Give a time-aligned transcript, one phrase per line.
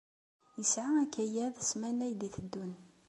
[0.57, 2.71] Yesɛa akayad ssmana i d-iteddun.